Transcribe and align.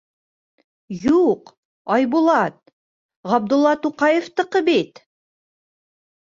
—Юҡ, 1.07 1.51
Айбулат, 1.95 2.55
Ғабдулла 3.35 3.75
Туҡаевтыҡы 3.85 4.63
бит. 4.73 5.05